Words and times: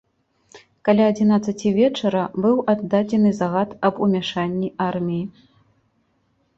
Каля 0.87 1.05
адзінаццаці 1.13 1.69
вечара 1.75 2.23
быў 2.47 2.57
аддадзены 2.75 3.31
загад 3.43 3.69
аб 3.91 4.03
умяшанні 4.09 4.69
арміі. 4.91 5.25